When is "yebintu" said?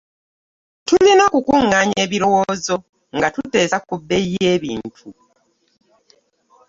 4.45-5.07